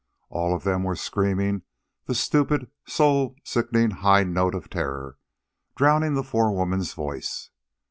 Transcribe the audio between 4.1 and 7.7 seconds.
note of terror, drowning the forewoman's voice.